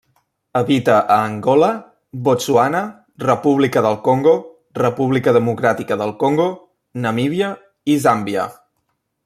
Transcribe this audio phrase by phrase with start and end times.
[0.59, 1.67] Habita a Angola,
[2.29, 2.81] Botswana,
[3.25, 4.35] República del Congo,
[4.81, 6.51] República Democràtica del Congo,
[7.07, 7.51] Namíbia
[7.93, 8.51] i Zàmbia.